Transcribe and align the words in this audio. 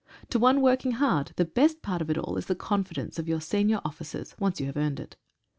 To 0.31 0.39
one 0.39 0.61
working 0.61 0.93
hard, 0.93 1.31
the 1.35 1.45
best 1.45 1.83
part 1.83 2.01
of 2.01 2.09
it 2.09 2.17
all 2.17 2.35
is 2.35 2.47
the 2.47 2.55
confidence 2.55 3.19
of 3.19 3.43
senior 3.43 3.81
officers 3.85 4.33
once 4.39 4.59
you 4.59 4.65
have 4.65 4.75
earned 4.75 4.99
it. 4.99 5.15